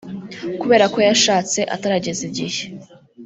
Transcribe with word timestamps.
kubera 0.61 0.85
ko 0.93 0.99
yashatse 1.07 1.59
atarageza 1.75 2.21
igihe 2.29 2.61